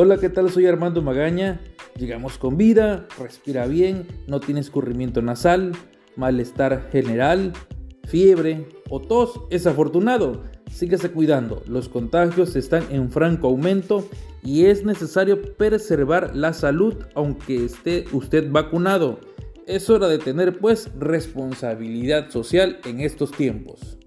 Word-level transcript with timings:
Hola, 0.00 0.18
¿qué 0.18 0.28
tal? 0.28 0.48
Soy 0.48 0.64
Armando 0.64 1.02
Magaña. 1.02 1.60
Llegamos 1.96 2.38
con 2.38 2.56
vida, 2.56 3.08
respira 3.18 3.66
bien, 3.66 4.06
no 4.28 4.38
tiene 4.38 4.60
escurrimiento 4.60 5.22
nasal, 5.22 5.72
malestar 6.14 6.88
general, 6.92 7.52
fiebre 8.06 8.68
o 8.90 9.00
tos, 9.00 9.40
es 9.50 9.66
afortunado. 9.66 10.44
Síguese 10.70 11.10
cuidando, 11.10 11.64
los 11.66 11.88
contagios 11.88 12.54
están 12.54 12.84
en 12.92 13.10
franco 13.10 13.48
aumento 13.48 14.08
y 14.44 14.66
es 14.66 14.84
necesario 14.84 15.56
preservar 15.56 16.30
la 16.36 16.52
salud 16.52 16.94
aunque 17.16 17.64
esté 17.64 18.04
usted 18.12 18.52
vacunado. 18.52 19.18
Es 19.66 19.90
hora 19.90 20.06
de 20.06 20.18
tener 20.18 20.60
pues 20.60 20.92
responsabilidad 20.96 22.30
social 22.30 22.78
en 22.84 23.00
estos 23.00 23.32
tiempos. 23.32 23.98